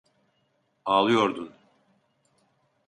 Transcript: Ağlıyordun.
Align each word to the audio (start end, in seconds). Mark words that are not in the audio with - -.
Ağlıyordun. 0.85 1.53